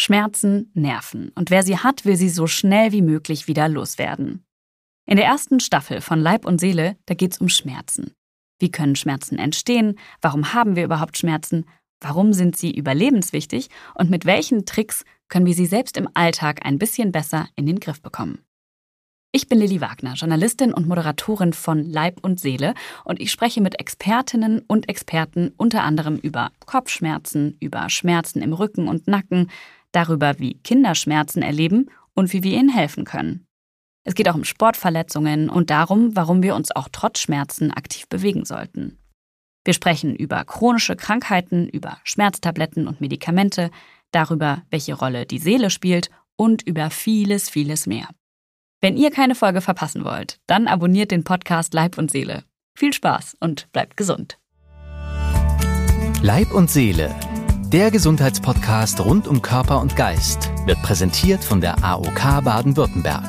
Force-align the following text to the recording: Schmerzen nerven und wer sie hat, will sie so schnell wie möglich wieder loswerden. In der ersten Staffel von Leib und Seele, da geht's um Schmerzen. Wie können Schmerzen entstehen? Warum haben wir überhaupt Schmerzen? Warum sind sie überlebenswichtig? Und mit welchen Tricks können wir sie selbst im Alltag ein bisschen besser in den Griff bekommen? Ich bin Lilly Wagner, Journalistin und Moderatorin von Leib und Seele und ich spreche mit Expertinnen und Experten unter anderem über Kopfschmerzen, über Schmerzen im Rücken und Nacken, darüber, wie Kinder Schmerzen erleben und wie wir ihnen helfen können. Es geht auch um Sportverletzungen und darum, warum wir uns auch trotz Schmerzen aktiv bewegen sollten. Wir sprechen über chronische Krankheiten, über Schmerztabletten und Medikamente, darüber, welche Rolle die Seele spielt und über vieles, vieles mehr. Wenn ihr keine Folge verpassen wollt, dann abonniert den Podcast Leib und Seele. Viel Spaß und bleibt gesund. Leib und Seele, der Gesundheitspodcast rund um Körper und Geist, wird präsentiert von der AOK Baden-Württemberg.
Schmerzen 0.00 0.70
nerven 0.72 1.30
und 1.34 1.50
wer 1.50 1.62
sie 1.62 1.76
hat, 1.76 2.06
will 2.06 2.16
sie 2.16 2.30
so 2.30 2.46
schnell 2.46 2.90
wie 2.90 3.02
möglich 3.02 3.48
wieder 3.48 3.68
loswerden. 3.68 4.46
In 5.04 5.16
der 5.16 5.26
ersten 5.26 5.60
Staffel 5.60 6.00
von 6.00 6.18
Leib 6.18 6.46
und 6.46 6.58
Seele, 6.58 6.96
da 7.04 7.12
geht's 7.12 7.38
um 7.38 7.50
Schmerzen. 7.50 8.14
Wie 8.58 8.70
können 8.70 8.96
Schmerzen 8.96 9.38
entstehen? 9.38 9.98
Warum 10.22 10.54
haben 10.54 10.74
wir 10.74 10.84
überhaupt 10.84 11.18
Schmerzen? 11.18 11.66
Warum 12.00 12.32
sind 12.32 12.56
sie 12.56 12.74
überlebenswichtig? 12.74 13.68
Und 13.94 14.08
mit 14.08 14.24
welchen 14.24 14.64
Tricks 14.64 15.04
können 15.28 15.44
wir 15.44 15.52
sie 15.52 15.66
selbst 15.66 15.98
im 15.98 16.08
Alltag 16.14 16.64
ein 16.64 16.78
bisschen 16.78 17.12
besser 17.12 17.48
in 17.54 17.66
den 17.66 17.78
Griff 17.78 18.00
bekommen? 18.00 18.38
Ich 19.32 19.48
bin 19.48 19.60
Lilly 19.60 19.80
Wagner, 19.80 20.14
Journalistin 20.14 20.74
und 20.74 20.88
Moderatorin 20.88 21.52
von 21.52 21.84
Leib 21.84 22.18
und 22.22 22.40
Seele 22.40 22.74
und 23.04 23.20
ich 23.20 23.30
spreche 23.30 23.60
mit 23.60 23.78
Expertinnen 23.78 24.60
und 24.66 24.88
Experten 24.88 25.52
unter 25.56 25.84
anderem 25.84 26.16
über 26.16 26.50
Kopfschmerzen, 26.66 27.56
über 27.60 27.88
Schmerzen 27.90 28.42
im 28.42 28.52
Rücken 28.52 28.88
und 28.88 29.06
Nacken, 29.06 29.48
darüber, 29.92 30.38
wie 30.38 30.54
Kinder 30.54 30.94
Schmerzen 30.94 31.42
erleben 31.42 31.90
und 32.14 32.32
wie 32.32 32.42
wir 32.42 32.56
ihnen 32.56 32.68
helfen 32.68 33.04
können. 33.04 33.46
Es 34.04 34.14
geht 34.14 34.28
auch 34.28 34.34
um 34.34 34.44
Sportverletzungen 34.44 35.50
und 35.50 35.70
darum, 35.70 36.16
warum 36.16 36.42
wir 36.42 36.54
uns 36.54 36.74
auch 36.74 36.88
trotz 36.90 37.20
Schmerzen 37.20 37.70
aktiv 37.70 38.08
bewegen 38.08 38.44
sollten. 38.44 38.98
Wir 39.64 39.74
sprechen 39.74 40.16
über 40.16 40.44
chronische 40.44 40.96
Krankheiten, 40.96 41.68
über 41.68 41.98
Schmerztabletten 42.04 42.88
und 42.88 43.00
Medikamente, 43.00 43.70
darüber, 44.10 44.62
welche 44.70 44.94
Rolle 44.94 45.26
die 45.26 45.38
Seele 45.38 45.70
spielt 45.70 46.10
und 46.36 46.62
über 46.62 46.90
vieles, 46.90 47.50
vieles 47.50 47.86
mehr. 47.86 48.08
Wenn 48.80 48.96
ihr 48.96 49.10
keine 49.10 49.34
Folge 49.34 49.60
verpassen 49.60 50.04
wollt, 50.04 50.38
dann 50.46 50.66
abonniert 50.66 51.10
den 51.10 51.24
Podcast 51.24 51.74
Leib 51.74 51.98
und 51.98 52.10
Seele. 52.10 52.44
Viel 52.74 52.94
Spaß 52.94 53.36
und 53.40 53.70
bleibt 53.72 53.98
gesund. 53.98 54.38
Leib 56.22 56.52
und 56.52 56.70
Seele, 56.70 57.14
der 57.72 57.92
Gesundheitspodcast 57.92 59.04
rund 59.04 59.28
um 59.28 59.42
Körper 59.42 59.80
und 59.80 59.94
Geist, 59.94 60.50
wird 60.66 60.82
präsentiert 60.82 61.44
von 61.44 61.60
der 61.60 61.84
AOK 61.84 62.42
Baden-Württemberg. 62.42 63.22